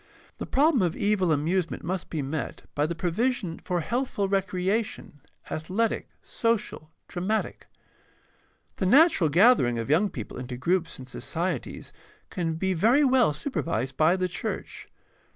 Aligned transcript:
The 0.39 0.47
problem 0.47 0.81
of 0.81 0.95
evil 0.97 1.31
amusement 1.31 1.83
must 1.83 2.09
be 2.09 2.23
met 2.23 2.63
PRACTICAL 2.73 2.73
THEOLOGY 2.73 2.73
6oi 2.73 2.73
by 2.73 2.85
the 2.87 2.95
provision 2.95 3.59
for 3.59 3.79
healthful 3.81 4.27
recreation, 4.27 5.21
athletic, 5.51 6.09
social, 6.23 6.89
dramatic. 7.07 7.67
The 8.77 8.87
natural 8.87 9.29
gathering 9.29 9.77
of 9.77 9.91
young 9.91 10.09
people 10.09 10.39
into 10.39 10.57
groups 10.57 10.97
and 10.97 11.07
societies 11.07 11.93
can 12.31 12.55
be 12.55 12.73
very 12.73 13.03
well 13.03 13.31
supervised 13.31 13.95
by 13.95 14.15
the 14.15 14.27
church. 14.27 14.87